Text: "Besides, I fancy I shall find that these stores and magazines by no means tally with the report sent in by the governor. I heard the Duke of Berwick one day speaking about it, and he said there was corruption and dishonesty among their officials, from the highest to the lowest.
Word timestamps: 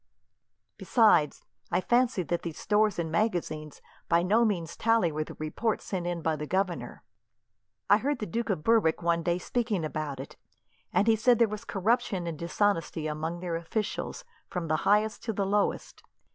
"Besides, 0.79 1.43
I 1.69 1.79
fancy 1.79 2.21
I 2.23 2.23
shall 2.23 2.23
find 2.23 2.27
that 2.29 2.41
these 2.41 2.57
stores 2.57 2.97
and 2.97 3.11
magazines 3.11 3.83
by 4.09 4.23
no 4.23 4.43
means 4.43 4.75
tally 4.75 5.11
with 5.11 5.27
the 5.27 5.35
report 5.35 5.79
sent 5.79 6.07
in 6.07 6.23
by 6.23 6.35
the 6.35 6.47
governor. 6.47 7.03
I 7.87 7.99
heard 7.99 8.17
the 8.17 8.25
Duke 8.25 8.49
of 8.49 8.63
Berwick 8.63 9.03
one 9.03 9.21
day 9.21 9.37
speaking 9.37 9.85
about 9.85 10.19
it, 10.19 10.37
and 10.91 11.05
he 11.05 11.15
said 11.15 11.37
there 11.37 11.47
was 11.47 11.65
corruption 11.65 12.25
and 12.25 12.39
dishonesty 12.39 13.05
among 13.05 13.41
their 13.41 13.55
officials, 13.55 14.25
from 14.49 14.69
the 14.69 14.77
highest 14.89 15.23
to 15.25 15.33
the 15.33 15.45
lowest. 15.45 16.01